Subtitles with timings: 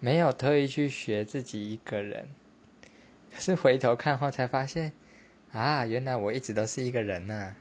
[0.00, 2.28] 没有特意去学自己一个人。
[3.32, 4.92] 可是回头看后才发现
[5.52, 7.54] 啊原来我一直都是一个人呢